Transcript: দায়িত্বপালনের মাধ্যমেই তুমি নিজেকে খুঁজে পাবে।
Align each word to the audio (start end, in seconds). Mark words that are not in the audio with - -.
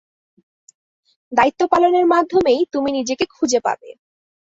দায়িত্বপালনের 1.31 2.05
মাধ্যমেই 2.05 2.61
তুমি 2.73 2.89
নিজেকে 2.91 3.25
খুঁজে 3.35 3.59
পাবে। 3.59 3.89